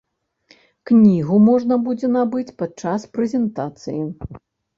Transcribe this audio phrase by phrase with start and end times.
[0.89, 4.01] Кнігу можна будзе набыць падчас прэзентацый.